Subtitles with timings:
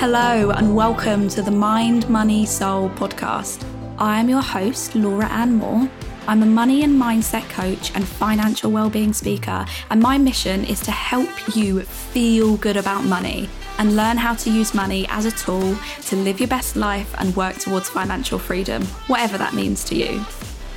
[0.00, 3.62] Hello, and welcome to the Mind, Money, Soul podcast.
[3.98, 5.90] I am your host, Laura Ann Moore.
[6.26, 10.90] I'm a money and mindset coach and financial well-being speaker, and my mission is to
[10.90, 13.46] help you feel good about money
[13.76, 17.36] and learn how to use money as a tool to live your best life and
[17.36, 20.24] work towards financial freedom, whatever that means to you.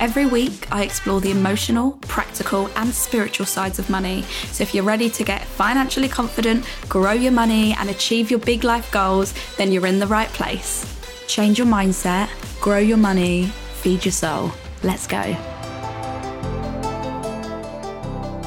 [0.04, 4.20] Every week, I explore the emotional, practical, and spiritual sides of money.
[4.52, 8.64] So, if you're ready to get financially confident, grow your money, and achieve your big
[8.64, 10.84] life goals, then you're in the right place.
[11.26, 12.28] Change your mindset,
[12.60, 13.46] grow your money,
[13.80, 14.52] feed your soul.
[14.82, 15.53] Let's go.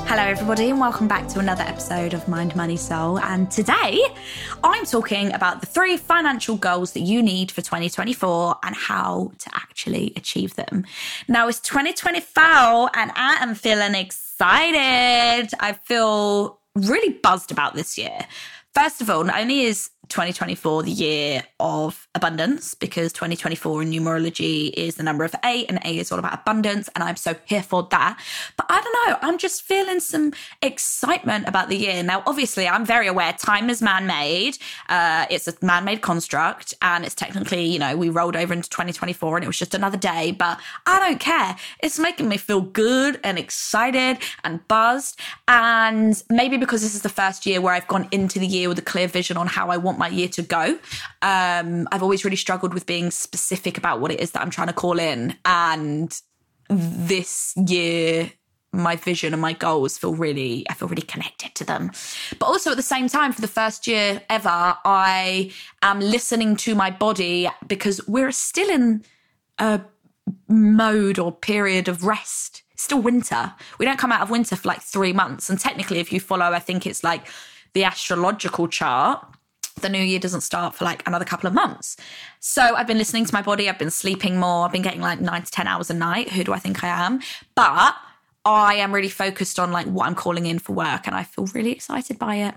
[0.10, 3.20] Hello, everybody, and welcome back to another episode of Mind, Money, Soul.
[3.20, 4.02] And today
[4.64, 9.50] I'm talking about the three financial goals that you need for 2024 and how to
[9.54, 10.86] actually achieve them.
[11.28, 15.50] Now, it's 2024 and I am feeling excited.
[15.60, 18.18] I feel really buzzed about this year.
[18.74, 24.72] First of all, not only is 2024 the year of abundance because 2024 in numerology
[24.74, 27.64] is the number of eight and eight is all about abundance and i'm so here
[27.64, 28.20] for that.
[28.56, 32.04] But i don't know i'm just feeling some excitement about the year.
[32.04, 34.58] Now obviously i'm very aware time is man-made.
[34.90, 39.38] Uh, it's a man-made construct and it's technically you know we rolled over into 2024
[39.38, 41.56] and it was just another day but i don't care.
[41.80, 47.10] It's making me feel good and excited and buzzed and maybe because this is the
[47.10, 49.78] first year where i've gone into the year with a clear vision on how i
[49.78, 50.80] want want my year to go.
[51.22, 54.68] Um, I've always really struggled with being specific about what it is that I'm trying
[54.68, 55.36] to call in.
[55.46, 56.20] And
[56.70, 58.32] this year,
[58.74, 61.92] my vision and my goals feel really, I feel really connected to them.
[62.38, 66.76] But also at the same time, for the first year ever, I am listening to
[66.76, 69.04] my body because we're still in
[69.58, 69.82] a
[70.48, 72.64] mode or period of rest.
[72.72, 73.54] It's still winter.
[73.80, 75.50] We don't come out of winter for like three months.
[75.50, 77.26] And technically, if you follow, I think it's like
[77.74, 79.26] the astrological chart,
[79.82, 81.98] the new year doesn't start for like another couple of months.
[82.40, 83.70] So I've been listening to my body.
[83.70, 84.66] I've been sleeping more.
[84.66, 86.32] I've been getting like nine to 10 hours a night.
[86.32, 87.22] Who do I think I am?
[87.56, 87.96] But
[88.46, 91.46] I am really focused on like what I'm calling in for work and I feel
[91.48, 92.56] really excited by it.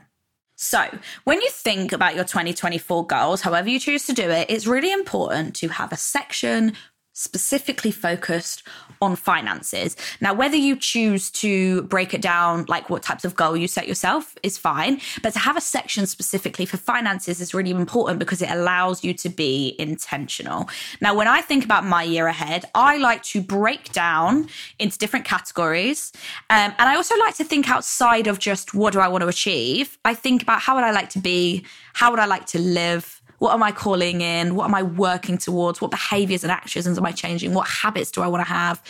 [0.63, 0.85] So,
[1.25, 4.93] when you think about your 2024 goals, however you choose to do it, it's really
[4.93, 6.75] important to have a section
[7.21, 8.63] specifically focused
[9.03, 9.97] on finances.
[10.21, 13.87] Now, whether you choose to break it down, like what types of goal you set
[13.87, 15.01] yourself, is fine.
[15.23, 19.13] But to have a section specifically for finances is really important because it allows you
[19.15, 20.69] to be intentional.
[21.01, 24.49] Now, when I think about my year ahead, I like to break down
[24.79, 26.13] into different categories.
[26.49, 29.29] Um, and I also like to think outside of just what do I want to
[29.29, 29.99] achieve.
[30.05, 31.65] I think about how would I like to be?
[31.93, 33.20] How would I like to live?
[33.41, 34.55] What am I calling in?
[34.55, 35.81] What am I working towards?
[35.81, 37.55] What behaviors and actions am I changing?
[37.55, 38.83] What habits do I want to have?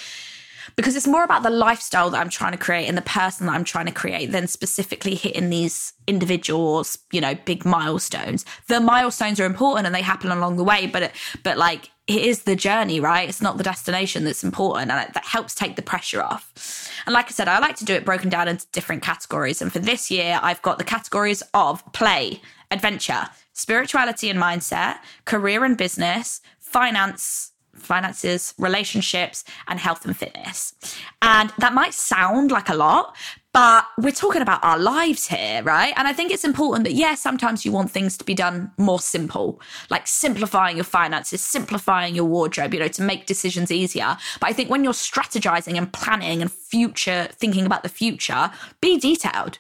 [0.75, 3.53] Because it's more about the lifestyle that I'm trying to create and the person that
[3.53, 8.45] I'm trying to create than specifically hitting these individuals, you know, big milestones.
[8.67, 11.13] The milestones are important and they happen along the way, but it,
[11.45, 13.29] but like it is the journey, right?
[13.29, 14.91] It's not the destination that's important.
[14.91, 16.91] And that helps take the pressure off.
[17.07, 19.63] And like I said, I like to do it broken down into different categories.
[19.63, 22.41] And for this year, I've got the categories of play,
[22.73, 23.29] adventure,
[23.61, 30.75] spirituality and mindset, career and business, finance, finances, relationships, and health and fitness.
[31.23, 33.17] And that might sound like a lot,
[33.53, 35.93] but we're talking about our lives here, right?
[35.97, 39.01] And I think it's important that, yes, sometimes you want things to be done more
[39.01, 44.17] simple, like simplifying your finances, simplifying your wardrobe, you know, to make decisions easier.
[44.41, 48.51] But I think when you're strategizing and planning and future, thinking about the future,
[48.81, 49.59] be detailed,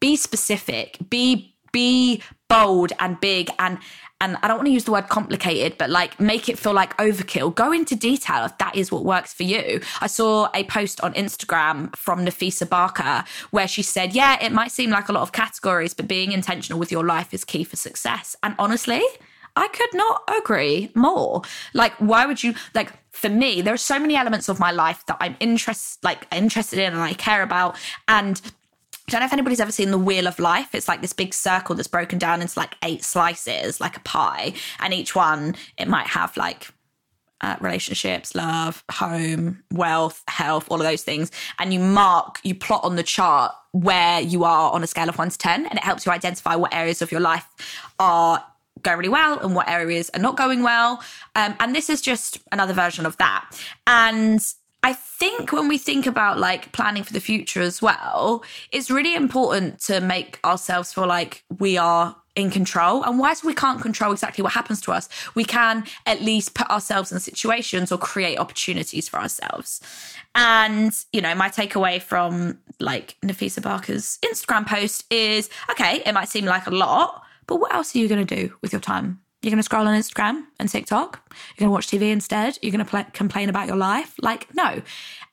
[0.00, 3.78] be specific, be be bold and big and
[4.22, 6.96] and I don't want to use the word complicated, but like make it feel like
[6.98, 7.52] overkill.
[7.52, 9.80] Go into detail if that is what works for you.
[10.00, 14.70] I saw a post on Instagram from Nafisa Barker where she said, Yeah, it might
[14.70, 17.74] seem like a lot of categories, but being intentional with your life is key for
[17.74, 18.36] success.
[18.44, 19.02] And honestly,
[19.56, 21.42] I could not agree more.
[21.74, 25.04] Like, why would you like for me, there are so many elements of my life
[25.06, 27.76] that I'm interest like interested in and I care about.
[28.08, 28.40] And
[29.08, 30.74] I don't know if anybody's ever seen the Wheel of Life.
[30.74, 34.54] It's like this big circle that's broken down into like eight slices, like a pie.
[34.78, 36.68] And each one, it might have like
[37.40, 41.32] uh, relationships, love, home, wealth, health, all of those things.
[41.58, 45.18] And you mark, you plot on the chart where you are on a scale of
[45.18, 45.66] one to 10.
[45.66, 47.46] And it helps you identify what areas of your life
[47.98, 48.44] are
[48.82, 51.02] going really well and what areas are not going well.
[51.34, 53.50] Um, and this is just another version of that.
[53.86, 54.40] And
[54.82, 58.42] I think when we think about like planning for the future as well,
[58.72, 63.04] it's really important to make ourselves feel like we are in control.
[63.04, 66.68] And whilst we can't control exactly what happens to us, we can at least put
[66.70, 69.80] ourselves in situations or create opportunities for ourselves.
[70.34, 76.28] And, you know, my takeaway from like Nafisa Barker's Instagram post is okay, it might
[76.28, 79.20] seem like a lot, But what else are you going to do with your time?
[79.42, 81.20] You're going to scroll on Instagram and TikTok.
[81.30, 82.58] You're going to watch TV instead.
[82.62, 84.14] You're going to pl- complain about your life.
[84.22, 84.82] Like, no.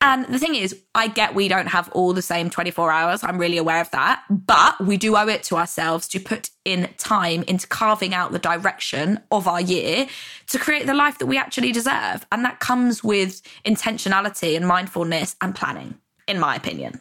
[0.01, 3.23] And the thing is, I get we don't have all the same 24 hours.
[3.23, 4.23] I'm really aware of that.
[4.27, 8.39] But we do owe it to ourselves to put in time into carving out the
[8.39, 10.07] direction of our year
[10.47, 12.25] to create the life that we actually deserve.
[12.31, 17.00] And that comes with intentionality and mindfulness and planning, in my opinion.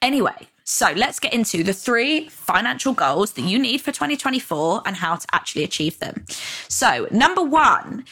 [0.00, 4.96] Anyway, so let's get into the three financial goals that you need for 2024 and
[4.96, 6.24] how to actually achieve them.
[6.68, 8.04] So, number one,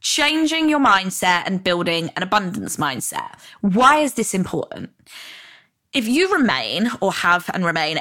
[0.00, 3.38] changing your mindset and building an abundance mindset.
[3.60, 4.90] Why is this important?
[5.92, 8.00] If you remain or have and remain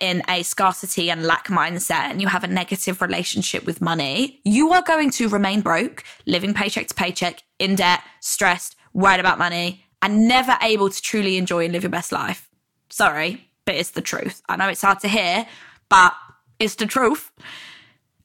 [0.00, 4.72] in a scarcity and lack mindset and you have a negative relationship with money, you
[4.72, 9.84] are going to remain broke, living paycheck to paycheck, in debt, stressed, worried about money,
[10.02, 12.49] and never able to truly enjoy and live your best life.
[12.90, 14.42] Sorry, but it's the truth.
[14.48, 15.46] I know it's hard to hear,
[15.88, 16.14] but
[16.58, 17.32] it's the truth.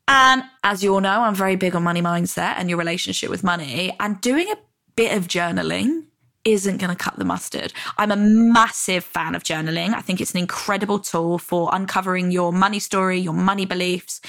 [0.07, 3.43] And as you all know, I'm very big on money mindset and your relationship with
[3.43, 3.95] money.
[3.99, 4.57] And doing a
[4.95, 6.05] bit of journaling
[6.43, 7.73] isn't going to cut the mustard.
[7.97, 9.95] I'm a massive fan of journaling.
[9.95, 14.21] I think it's an incredible tool for uncovering your money story, your money beliefs,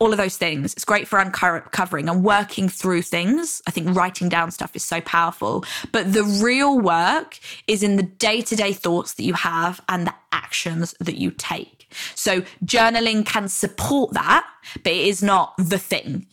[0.00, 0.72] all of those things.
[0.72, 3.62] It's great for uncovering and working through things.
[3.68, 5.64] I think writing down stuff is so powerful.
[5.92, 10.06] But the real work is in the day to day thoughts that you have and
[10.06, 11.92] the actions that you take.
[12.14, 14.46] So journaling can support that,
[14.82, 16.26] but it is not the thing,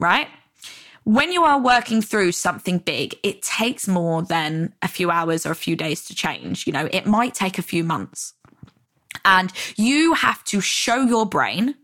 [0.00, 0.28] right?
[1.04, 5.50] When you are working through something big, it takes more than a few hours or
[5.50, 6.66] a few days to change.
[6.66, 8.34] You know, it might take a few months.
[9.24, 11.76] And you have to show your brain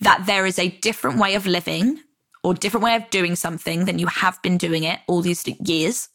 [0.00, 2.00] that there is a different way of living
[2.42, 6.08] or different way of doing something than you have been doing it all these years.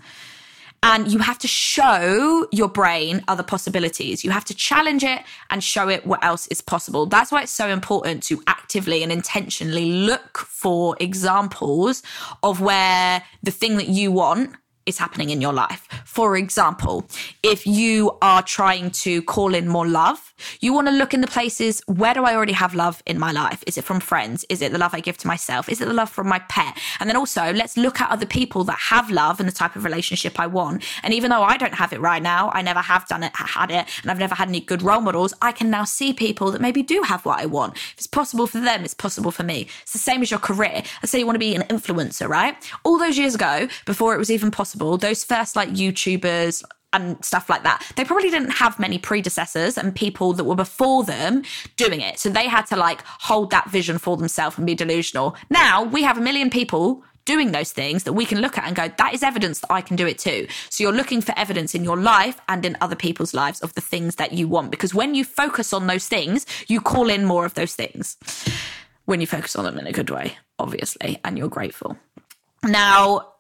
[0.82, 4.24] And you have to show your brain other possibilities.
[4.24, 7.06] You have to challenge it and show it what else is possible.
[7.06, 12.02] That's why it's so important to actively and intentionally look for examples
[12.44, 15.88] of where the thing that you want is happening in your life.
[16.06, 17.06] For example,
[17.44, 20.29] if you are trying to call in more love,
[20.60, 23.32] you want to look in the places where do I already have love in my
[23.32, 23.64] life?
[23.68, 24.46] Is it from friends?
[24.50, 25.70] Is it the love I give to myself?
[25.70, 26.78] Is it the love from my pet?
[27.00, 29.84] And then also let's look at other people that have love and the type of
[29.84, 30.84] relationship I want.
[31.04, 33.72] And even though I don't have it right now, I never have done it, had
[33.72, 36.62] it, and I've never had any good role models, I can now see people that
[36.62, 37.76] maybe do have what I want.
[37.76, 39.68] If it's possible for them, it's possible for me.
[39.82, 40.84] It's the same as your career.
[41.02, 42.56] Let's say you want to be an influencer, right?
[42.84, 46.64] All those years ago, before it was even possible, those first like YouTubers,
[46.94, 47.86] and stuff like that.
[47.96, 51.44] They probably didn't have many predecessors and people that were before them
[51.78, 52.20] doing it.
[52.20, 55.36] So they had to like hold that vision for themselves and be delusional.
[55.50, 58.76] Now we have a million people doing those things that we can look at and
[58.76, 60.48] go, that is evidence that I can do it too.
[60.72, 63.82] So you're looking for evidence in your life and in other people's lives of the
[63.82, 64.72] things that you want.
[64.72, 68.18] Because when you focus on those things, you call in more of those things.
[69.06, 71.98] When you focus on them in a good way, obviously, and you're grateful.
[72.64, 73.34] Now,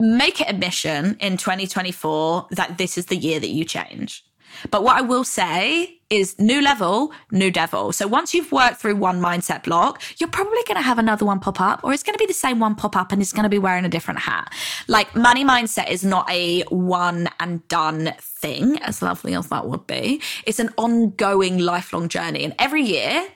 [0.00, 4.24] make it a mission in 2024 that this is the year that you change.
[4.70, 7.92] But what I will say is new level, new devil.
[7.92, 11.40] So once you've worked through one mindset block, you're probably going to have another one
[11.40, 13.44] pop up or it's going to be the same one pop up and it's going
[13.44, 14.52] to be wearing a different hat.
[14.86, 19.86] Like money mindset is not a one and done thing, as lovely as that would
[19.86, 20.20] be.
[20.46, 22.44] It's an ongoing lifelong journey.
[22.44, 23.26] And every year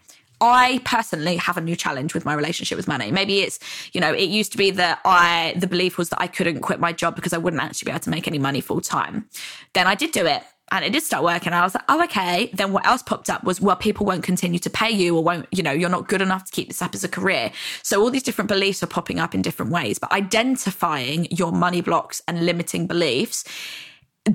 [0.40, 3.11] I personally have a new challenge with my relationship with money.
[3.11, 3.59] Maybe it's,
[3.92, 6.80] you know, it used to be that I, the belief was that I couldn't quit
[6.80, 9.28] my job because I wouldn't actually be able to make any money full time.
[9.75, 11.52] Then I did do it and it did start working.
[11.52, 12.50] I was like, oh, okay.
[12.52, 15.47] Then what else popped up was, well, people won't continue to pay you or won't,
[15.50, 17.50] you know, you're not good enough to keep this up as a career.
[17.83, 21.80] So all these different beliefs are popping up in different ways, but identifying your money
[21.80, 23.45] blocks and limiting beliefs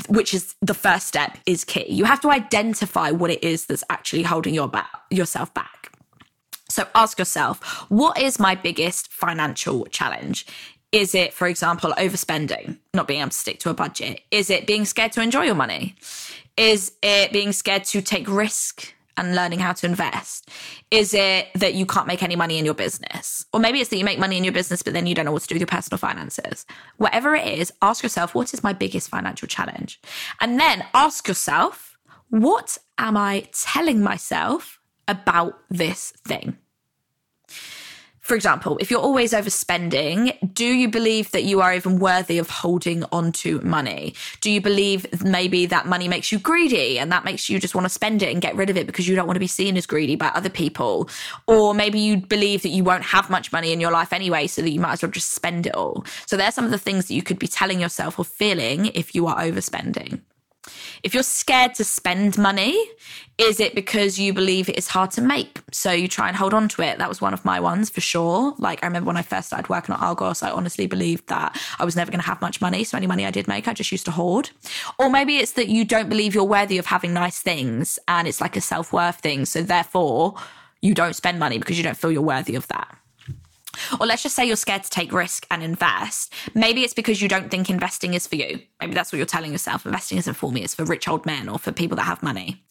[0.08, 1.86] which is the first step is key.
[1.88, 5.92] You have to identify what it is that's actually holding your back, yourself back.
[6.74, 10.48] So ask yourself, what is my biggest financial challenge?
[10.92, 14.22] Is it, for example, overspending, not being able to stick to a budget?
[14.32, 15.96] Is it being scared to enjoy your money?
[16.58, 20.50] Is it being scared to take risk and learning how to invest?
[20.90, 23.46] Is it that you can't make any money in your business?
[23.54, 25.32] Or maybe it's that you make money in your business, but then you don't know
[25.32, 26.66] what to do with your personal finances.
[26.98, 30.02] Whatever it is, ask yourself, what is my biggest financial challenge?
[30.42, 31.98] And then ask yourself,
[32.30, 36.58] what am I telling myself about this thing?
[38.24, 42.50] For example, if you're always overspending, do you believe that you are even worthy of
[42.50, 44.16] holding onto money?
[44.40, 47.84] Do you believe maybe that money makes you greedy and that makes you just want
[47.84, 49.76] to spend it and get rid of it because you don't want to be seen
[49.76, 51.10] as greedy by other people?
[51.48, 54.62] Or maybe you believe that you won't have much money in your life anyway, so
[54.62, 56.06] that you might as well just spend it all.
[56.26, 59.14] So there's some of the things that you could be telling yourself or feeling if
[59.14, 60.22] you are overspending.
[61.04, 62.78] If you're scared to spend money,
[63.38, 65.62] is it because you believe it is hard to make?
[65.72, 67.00] So you try and hold on to it.
[67.00, 68.54] That was one of my ones for sure.
[68.58, 71.86] Like I remember when I first started working at Argos, I honestly believed that I
[71.86, 72.84] was never going to have much money.
[72.84, 74.52] So any money I did make, I just used to hoard.
[75.00, 78.40] Or maybe it's that you don't believe you're worthy of having nice things and it's
[78.40, 79.46] like a self worth thing.
[79.46, 80.36] So therefore,
[80.82, 82.98] you don't spend money because you don't feel you're worthy of that.
[84.00, 86.34] Or let's just say you're scared to take risk and invest.
[86.54, 88.62] Maybe it's because you don't think investing is for you.
[88.80, 89.86] Maybe that's what you're telling yourself.
[89.86, 92.64] Investing isn't for me, it's for rich old men or for people that have money.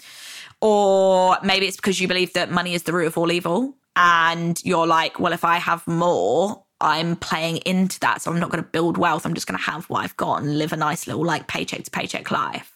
[0.60, 3.74] Or maybe it's because you believe that money is the root of all evil.
[3.96, 8.22] And you're like, well, if I have more, I'm playing into that.
[8.22, 9.26] So I'm not going to build wealth.
[9.26, 11.84] I'm just going to have what I've got and live a nice little like paycheck
[11.84, 12.71] to paycheck life.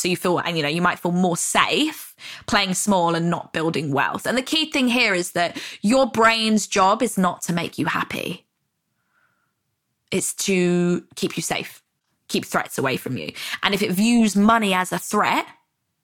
[0.00, 2.14] So you feel, and you know, you might feel more safe
[2.46, 4.26] playing small and not building wealth.
[4.26, 7.86] And the key thing here is that your brain's job is not to make you
[7.86, 8.46] happy.
[10.10, 11.82] It's to keep you safe,
[12.28, 13.32] keep threats away from you.
[13.62, 15.46] And if it views money as a threat,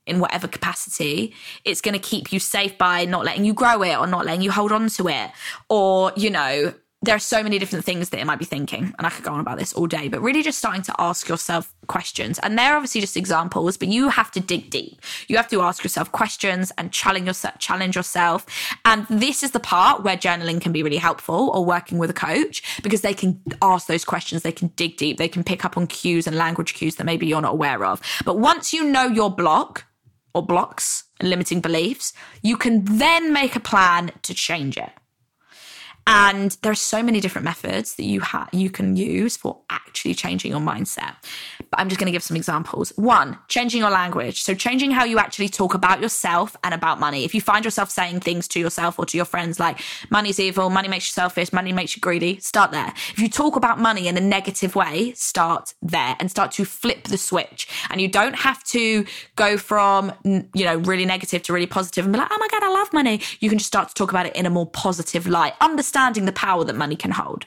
[0.06, 1.34] in whatever capacity,
[1.64, 4.40] it's going to keep you safe by not letting you grow it or not letting
[4.40, 5.30] you hold on to it
[5.68, 6.72] or, you know,
[7.06, 9.32] there are so many different things that it might be thinking, and I could go
[9.32, 12.38] on about this all day, but really just starting to ask yourself questions.
[12.40, 15.00] And they're obviously just examples, but you have to dig deep.
[15.28, 18.44] You have to ask yourself questions and challenge yourself, challenge yourself.
[18.84, 22.14] And this is the part where journaling can be really helpful or working with a
[22.14, 24.42] coach because they can ask those questions.
[24.42, 25.16] They can dig deep.
[25.16, 28.02] They can pick up on cues and language cues that maybe you're not aware of.
[28.24, 29.84] But once you know your block
[30.34, 34.90] or blocks and limiting beliefs, you can then make a plan to change it.
[36.06, 40.14] And there are so many different methods that you ha- you can use for actually
[40.14, 41.16] changing your mindset.
[41.70, 42.92] But I'm just going to give some examples.
[42.94, 44.42] One, changing your language.
[44.42, 47.24] So changing how you actually talk about yourself and about money.
[47.24, 50.70] If you find yourself saying things to yourself or to your friends like money's evil,
[50.70, 52.92] money makes you selfish, money makes you greedy, start there.
[53.12, 57.04] If you talk about money in a negative way, start there and start to flip
[57.04, 57.66] the switch.
[57.90, 62.12] And you don't have to go from, you know, really negative to really positive and
[62.12, 63.20] be like, oh my God, I love money.
[63.40, 65.54] You can just start to talk about it in a more positive light.
[65.60, 67.46] Understand understanding the power that money can hold.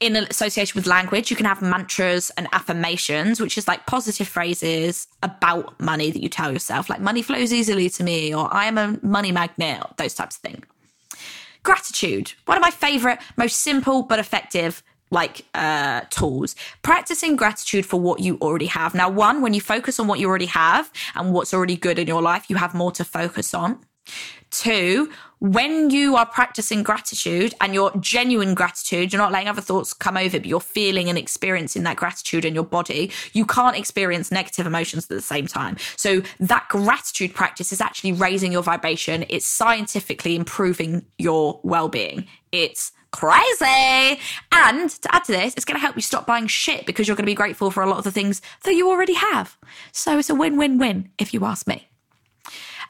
[0.00, 5.06] In association with language, you can have mantras and affirmations, which is like positive phrases
[5.22, 8.78] about money that you tell yourself, like money flows easily to me, or I am
[8.78, 10.64] a money magnet, those types of things.
[11.62, 16.56] Gratitude, one of my favorite, most simple but effective like uh, tools.
[16.80, 18.94] Practicing gratitude for what you already have.
[18.94, 22.08] Now, one, when you focus on what you already have and what's already good in
[22.08, 23.78] your life, you have more to focus on.
[24.52, 29.94] Two, when you are practicing gratitude and your genuine gratitude, you're not letting other thoughts
[29.94, 34.30] come over, but you're feeling and experiencing that gratitude in your body, you can't experience
[34.30, 35.78] negative emotions at the same time.
[35.96, 39.24] So that gratitude practice is actually raising your vibration.
[39.30, 42.26] It's scientifically improving your well-being.
[42.52, 44.20] It's crazy.
[44.52, 47.16] And to add to this, it's going to help you stop buying shit because you're
[47.16, 49.56] going to be grateful for a lot of the things that you already have.
[49.92, 51.88] So it's a win-win-win if you ask me.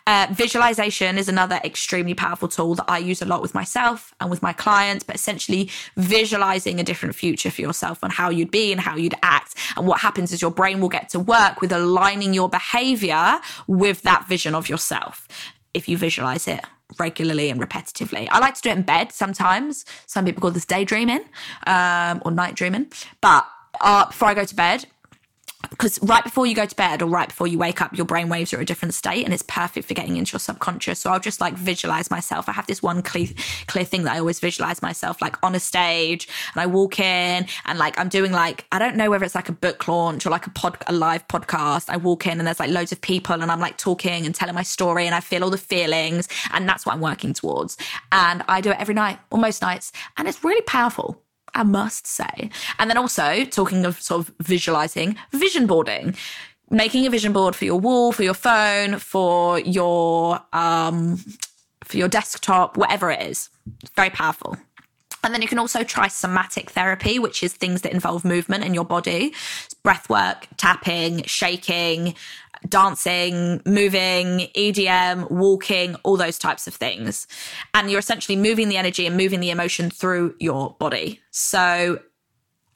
[0.06, 4.30] Uh, visualization is another extremely powerful tool that I use a lot with myself and
[4.30, 8.72] with my clients, but essentially visualizing a different future for yourself on how you'd be
[8.72, 9.54] and how you'd act.
[9.76, 14.02] And what happens is your brain will get to work with aligning your behavior with
[14.02, 15.28] that vision of yourself
[15.74, 16.64] if you visualize it
[16.98, 18.28] regularly and repetitively.
[18.30, 19.84] I like to do it in bed sometimes.
[20.06, 21.24] Some people call this daydreaming
[21.66, 22.92] um, or night dreaming.
[23.20, 23.46] But
[23.80, 24.86] uh, before I go to bed,
[25.70, 28.28] because right before you go to bed or right before you wake up, your brain
[28.28, 31.00] waves are a different state and it's perfect for getting into your subconscious.
[31.00, 32.48] So I'll just like visualize myself.
[32.48, 33.28] I have this one clear,
[33.66, 37.46] clear thing that I always visualize myself like on a stage and I walk in
[37.64, 40.30] and like I'm doing like, I don't know whether it's like a book launch or
[40.30, 41.88] like a pod, a live podcast.
[41.88, 44.54] I walk in and there's like loads of people and I'm like talking and telling
[44.54, 47.76] my story and I feel all the feelings and that's what I'm working towards.
[48.10, 51.22] And I do it every night or most nights and it's really powerful.
[51.54, 52.50] I must say.
[52.78, 56.16] And then also talking of sort of visualizing, vision boarding,
[56.70, 61.18] making a vision board for your wall, for your phone, for your, um,
[61.84, 63.50] for your desktop, whatever it is.
[63.94, 64.56] Very powerful.
[65.24, 68.74] And then you can also try somatic therapy, which is things that involve movement in
[68.74, 69.34] your body,
[69.84, 72.14] breath work, tapping, shaking,
[72.68, 77.26] dancing, moving, EDM, walking, all those types of things.
[77.74, 81.20] And you're essentially moving the energy and moving the emotion through your body.
[81.30, 82.00] So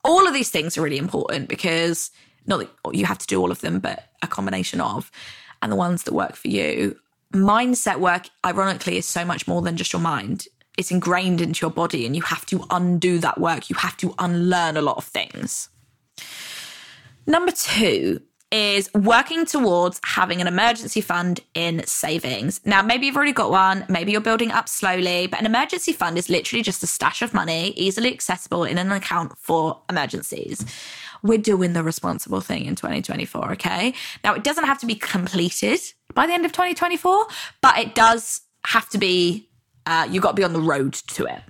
[0.04, 2.10] all of these things are really important because
[2.46, 5.10] not that you have to do all of them, but a combination of,
[5.62, 6.96] and the ones that work for you.
[7.32, 10.46] Mindset work, ironically, is so much more than just your mind.
[10.78, 13.68] It's ingrained into your body, and you have to undo that work.
[13.68, 15.68] You have to unlearn a lot of things.
[17.26, 18.20] Number two
[18.52, 22.60] is working towards having an emergency fund in savings.
[22.64, 26.16] Now, maybe you've already got one, maybe you're building up slowly, but an emergency fund
[26.16, 30.64] is literally just a stash of money easily accessible in an account for emergencies.
[31.22, 33.52] we're doing the responsible thing in 2024.
[33.52, 33.94] Okay.
[34.22, 35.80] Now, it doesn't have to be completed
[36.14, 37.26] by the end of 2024,
[37.60, 39.48] but it does have to be,
[39.86, 41.40] uh, you've got to be on the road to it.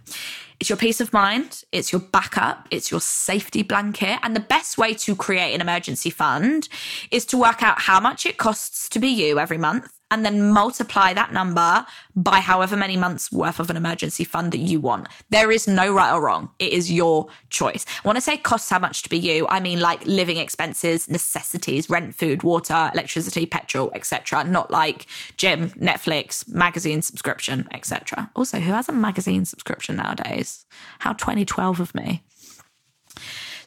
[0.59, 4.19] It's your peace of mind, it's your backup, it's your safety blanket.
[4.23, 6.69] And the best way to create an emergency fund
[7.11, 10.51] is to work out how much it costs to be you every month and then
[10.51, 11.85] multiply that number
[12.15, 15.09] by however many months worth of an emergency fund that you want.
[15.31, 16.51] There is no right or wrong.
[16.59, 17.85] It is your choice.
[18.03, 21.91] When I say costs how much to be you, I mean like living expenses, necessities,
[21.91, 24.45] rent, food, water, electricity, petrol, etc.
[24.45, 28.31] Not like gym, Netflix, magazine subscription, etc.
[28.37, 30.67] Also, who has a magazine subscription nowadays?
[31.01, 32.23] How 2012 of me.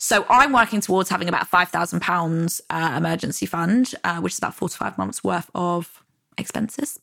[0.01, 4.69] So I'm working towards having about £5,000 uh, emergency fund, uh, which is about four
[4.69, 6.01] to five months worth of
[6.39, 6.99] expenses.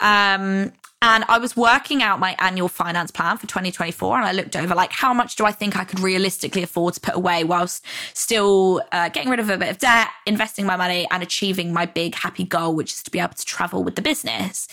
[0.00, 4.56] Um, and I was working out my annual finance plan for 2024 and I looked
[4.56, 7.84] over like how much do I think I could realistically afford to put away whilst
[8.14, 11.86] still uh, getting rid of a bit of debt, investing my money and achieving my
[11.86, 14.66] big happy goal, which is to be able to travel with the business.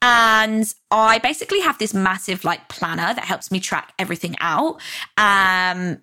[0.00, 4.80] And I basically have this massive like planner that helps me track everything out.
[5.18, 5.98] Um,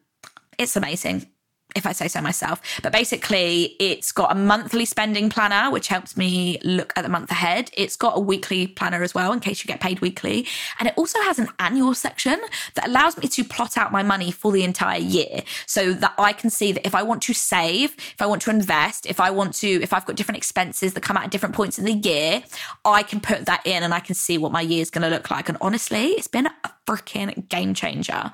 [0.60, 1.32] it's amazing
[1.75, 2.62] if I say so myself.
[2.82, 7.32] But basically, it's got a monthly spending planner, which helps me look at the month
[7.32, 7.70] ahead.
[7.74, 10.48] It's got a weekly planner as well, in case you get paid weekly.
[10.80, 12.39] And it also has an annual section
[12.75, 16.34] that allows me to plot out my money for the entire year so that I
[16.34, 19.32] can see that if I want to save, if I want to invest, if I
[19.32, 21.94] want to, if I've got different expenses that come out at different points in the
[21.94, 22.44] year,
[22.86, 25.10] I can put that in and I can see what my year is going to
[25.10, 25.50] look like.
[25.50, 26.53] And honestly, it's been a
[26.86, 28.32] freaking game changer.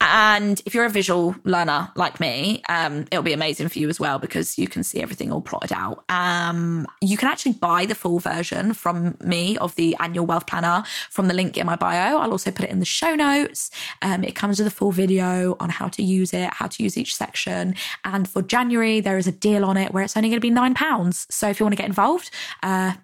[0.00, 4.00] And if you're a visual learner like me, um, it'll be amazing for you as
[4.00, 6.04] well because you can see everything all plotted out.
[6.08, 10.84] Um, you can actually buy the full version from me of the annual wealth planner
[11.10, 12.18] from the link in my bio.
[12.18, 13.70] I'll also put it in the show notes.
[14.00, 16.96] Um, it comes with a full video on how to use it, how to use
[16.96, 17.74] each section.
[18.04, 20.50] And for January, there is a deal on it where it's only going to be
[20.50, 21.26] nine pounds.
[21.30, 22.30] So if you want to get involved,
[22.62, 22.94] uh,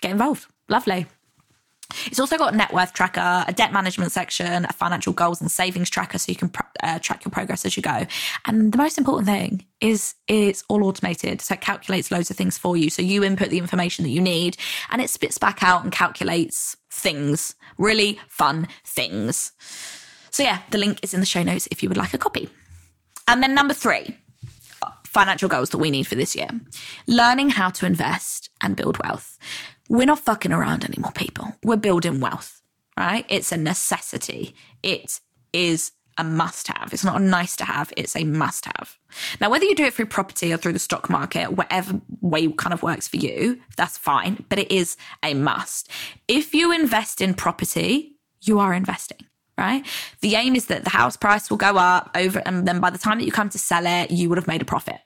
[0.00, 0.46] get involved.
[0.68, 1.06] Lovely.
[2.06, 5.50] It's also got a net worth tracker, a debt management section, a financial goals and
[5.50, 6.50] savings tracker so you can
[6.82, 8.06] uh, track your progress as you go.
[8.44, 11.40] And the most important thing is it's all automated.
[11.40, 12.90] So it calculates loads of things for you.
[12.90, 14.58] So you input the information that you need
[14.90, 19.52] and it spits back out and calculates things, really fun things.
[20.30, 22.50] So yeah, the link is in the show notes if you would like a copy.
[23.26, 24.16] And then number three,
[25.04, 26.48] financial goals that we need for this year
[27.06, 29.38] learning how to invest and build wealth.
[29.88, 31.54] We're not fucking around anymore, people.
[31.64, 32.60] We're building wealth,
[32.98, 33.24] right?
[33.28, 34.54] It's a necessity.
[34.82, 35.20] It
[35.52, 36.92] is a must have.
[36.92, 38.98] It's not a nice to have, it's a must have.
[39.40, 42.74] Now, whether you do it through property or through the stock market, whatever way kind
[42.74, 45.88] of works for you, that's fine, but it is a must.
[46.26, 49.18] If you invest in property, you are investing.
[49.56, 49.84] Right.
[50.20, 52.98] The aim is that the house price will go up over, and then by the
[52.98, 55.00] time that you come to sell it, you would have made a profit.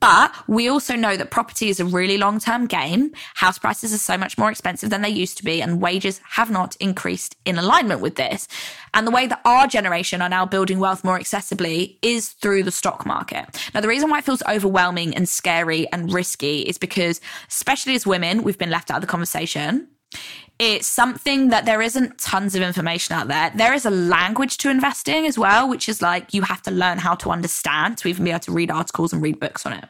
[0.00, 3.12] But we also know that property is a really long term game.
[3.34, 6.50] House prices are so much more expensive than they used to be, and wages have
[6.50, 8.46] not increased in alignment with this.
[8.94, 12.70] And the way that our generation are now building wealth more accessibly is through the
[12.70, 13.46] stock market.
[13.74, 18.06] Now, the reason why it feels overwhelming and scary and risky is because, especially as
[18.06, 19.88] women, we've been left out of the conversation
[20.58, 23.52] it's something that there isn't tons of information out there.
[23.54, 26.98] There is a language to investing as well, which is like you have to learn
[26.98, 29.84] how to understand to even be able to read articles and read books on it.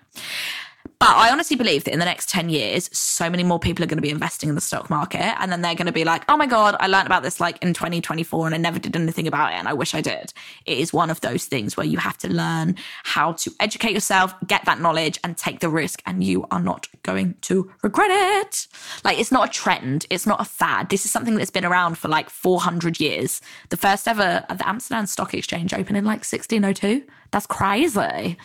[1.01, 3.87] But I honestly believe that in the next 10 years, so many more people are
[3.87, 5.41] going to be investing in the stock market.
[5.41, 7.63] And then they're going to be like, oh my God, I learned about this like
[7.63, 9.57] in 2024 and I never did anything about it.
[9.57, 10.33] And I wish I did.
[10.67, 14.35] It is one of those things where you have to learn how to educate yourself,
[14.49, 16.03] get that knowledge and take the risk.
[16.05, 18.67] And you are not going to regret it.
[19.05, 20.05] Like it's not a trend.
[20.11, 20.89] It's not a fad.
[20.89, 23.41] This is something that's been around for like 400 years.
[23.69, 27.05] The first ever, uh, the Amsterdam Stock Exchange opened in like 1602.
[27.31, 28.37] That's crazy.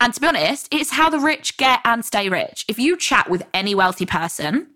[0.00, 2.64] And to be honest, it's how the rich get and stay rich.
[2.68, 4.68] If you chat with any wealthy person,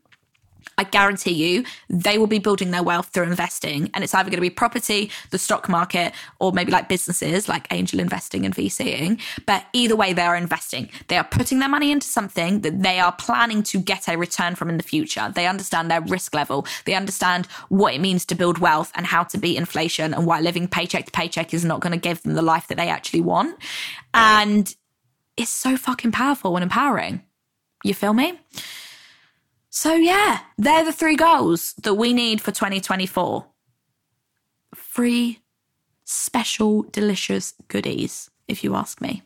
[0.78, 3.90] I guarantee you they will be building their wealth through investing.
[3.94, 7.66] And it's either going to be property, the stock market, or maybe like businesses like
[7.70, 9.20] angel investing and VCing.
[9.46, 10.88] But either way, they are investing.
[11.08, 14.54] They are putting their money into something that they are planning to get a return
[14.54, 15.30] from in the future.
[15.34, 16.66] They understand their risk level.
[16.84, 20.40] They understand what it means to build wealth and how to beat inflation and why
[20.40, 23.20] living paycheck to paycheck is not going to give them the life that they actually
[23.20, 23.56] want.
[24.14, 24.74] And
[25.36, 27.22] is so fucking powerful and empowering.
[27.84, 28.38] You feel me?
[29.70, 33.46] So, yeah, they're the three goals that we need for 2024.
[34.74, 35.40] Free,
[36.04, 39.22] special, delicious goodies, if you ask me.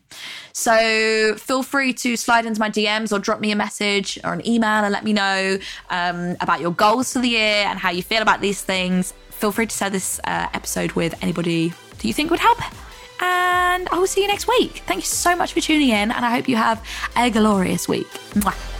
[0.53, 4.47] So, feel free to slide into my DMs or drop me a message or an
[4.47, 8.01] email and let me know um, about your goals for the year and how you
[8.01, 9.13] feel about these things.
[9.31, 12.86] Feel free to share this uh, episode with anybody that you think would help.
[13.19, 14.83] And I will see you next week.
[14.85, 18.07] Thank you so much for tuning in, and I hope you have a glorious week.
[18.35, 18.76] Mwah.